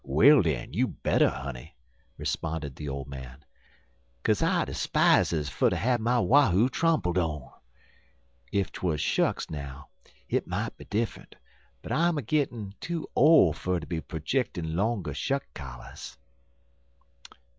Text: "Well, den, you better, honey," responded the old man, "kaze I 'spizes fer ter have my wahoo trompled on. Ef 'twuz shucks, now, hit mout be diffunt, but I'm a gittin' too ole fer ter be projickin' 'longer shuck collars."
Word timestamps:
"Well, 0.03 0.41
den, 0.41 0.73
you 0.73 0.87
better, 0.87 1.29
honey," 1.29 1.75
responded 2.17 2.75
the 2.75 2.89
old 2.89 3.07
man, 3.07 3.45
"kaze 4.23 4.41
I 4.41 4.65
'spizes 4.65 5.47
fer 5.47 5.69
ter 5.69 5.75
have 5.75 5.99
my 6.01 6.17
wahoo 6.17 6.69
trompled 6.69 7.19
on. 7.19 7.51
Ef 8.51 8.71
'twuz 8.71 8.99
shucks, 8.99 9.51
now, 9.51 9.89
hit 10.27 10.47
mout 10.47 10.75
be 10.75 10.85
diffunt, 10.85 11.35
but 11.83 11.91
I'm 11.91 12.17
a 12.17 12.23
gittin' 12.23 12.73
too 12.81 13.07
ole 13.15 13.53
fer 13.53 13.79
ter 13.79 13.85
be 13.85 14.01
projickin' 14.01 14.75
'longer 14.75 15.13
shuck 15.13 15.45
collars." 15.53 16.17